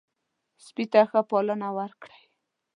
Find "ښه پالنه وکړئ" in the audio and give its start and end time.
1.09-2.21